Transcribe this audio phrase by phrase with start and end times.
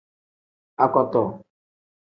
[0.83, 1.23] Akoto.